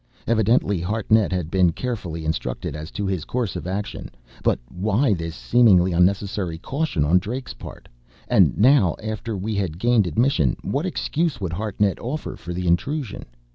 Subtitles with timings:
[0.25, 4.09] Evidently Hartnett had been carefully instructed as to his course of action
[4.43, 7.87] but why this seemingly unnecessary caution on Drake's part?
[8.27, 13.25] And now, after we had gained admission, what excuse would Hartnett offer for the intrusion?